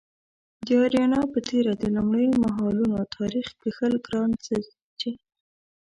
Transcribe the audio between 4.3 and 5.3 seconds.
څه چې